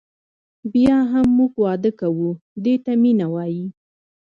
[0.73, 2.29] بیا هم موږ واده کوو
[2.63, 3.65] دې ته مینه وایي.